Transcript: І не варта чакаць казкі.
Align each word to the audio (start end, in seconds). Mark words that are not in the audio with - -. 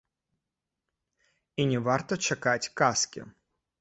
І 1.61 1.67
не 1.73 1.79
варта 1.91 2.13
чакаць 2.27 2.71
казкі. 2.83 3.21